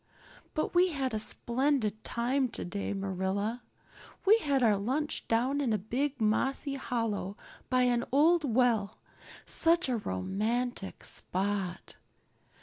But 0.55 0.73
we 0.73 0.87
had 0.93 1.13
a 1.13 1.19
splendid 1.19 2.03
time 2.03 2.49
today, 2.49 2.91
Marilla. 2.91 3.61
We 4.25 4.39
had 4.39 4.63
our 4.63 4.75
lunch 4.75 5.27
down 5.27 5.61
in 5.61 5.73
a 5.73 5.77
big 5.77 6.19
mossy 6.19 6.73
hollow 6.73 7.37
by 7.69 7.83
an 7.83 8.05
old 8.11 8.43
well 8.43 8.97
such 9.45 9.89
a 9.89 9.97
romantic 9.97 11.03
spot. 11.03 11.97